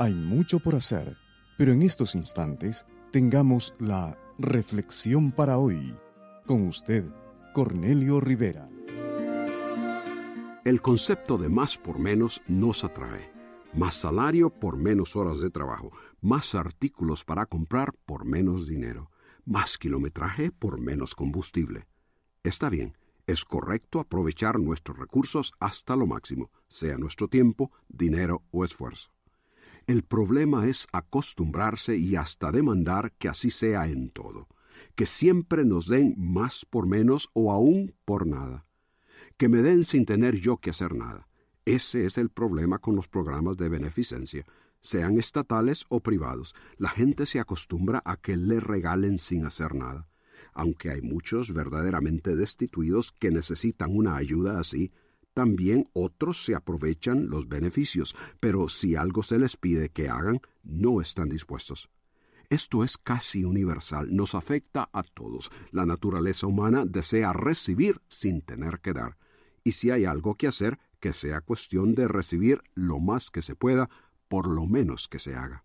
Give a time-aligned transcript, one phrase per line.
[0.00, 1.18] Hay mucho por hacer,
[1.58, 5.94] pero en estos instantes tengamos la reflexión para hoy.
[6.46, 7.04] Con usted,
[7.52, 8.70] Cornelio Rivera.
[10.64, 13.30] El concepto de más por menos nos atrae.
[13.74, 19.10] Más salario por menos horas de trabajo, más artículos para comprar por menos dinero,
[19.44, 21.86] más kilometraje por menos combustible.
[22.42, 28.64] Está bien, es correcto aprovechar nuestros recursos hasta lo máximo, sea nuestro tiempo, dinero o
[28.64, 29.10] esfuerzo.
[29.90, 34.46] El problema es acostumbrarse y hasta demandar que así sea en todo,
[34.94, 38.66] que siempre nos den más por menos o aún por nada,
[39.36, 41.26] que me den sin tener yo que hacer nada.
[41.64, 44.46] Ese es el problema con los programas de beneficencia,
[44.80, 46.54] sean estatales o privados.
[46.76, 50.06] La gente se acostumbra a que le regalen sin hacer nada.
[50.52, 54.92] Aunque hay muchos verdaderamente destituidos que necesitan una ayuda así,
[55.34, 61.00] también otros se aprovechan los beneficios, pero si algo se les pide que hagan, no
[61.00, 61.88] están dispuestos.
[62.48, 65.52] Esto es casi universal, nos afecta a todos.
[65.70, 69.16] La naturaleza humana desea recibir sin tener que dar.
[69.62, 73.54] Y si hay algo que hacer, que sea cuestión de recibir lo más que se
[73.54, 73.88] pueda,
[74.26, 75.64] por lo menos que se haga.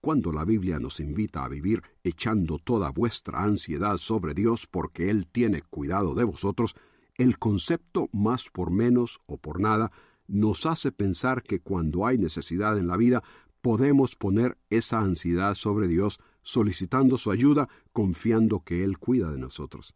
[0.00, 5.26] Cuando la Biblia nos invita a vivir echando toda vuestra ansiedad sobre Dios porque Él
[5.26, 6.74] tiene cuidado de vosotros,
[7.16, 9.92] el concepto más por menos o por nada
[10.26, 13.22] nos hace pensar que cuando hay necesidad en la vida
[13.60, 19.94] podemos poner esa ansiedad sobre Dios solicitando su ayuda, confiando que Él cuida de nosotros.